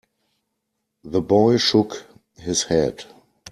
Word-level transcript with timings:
The 1.03 1.21
boy 1.21 1.57
shook 1.57 2.07
his 2.35 2.63
head. 2.63 3.03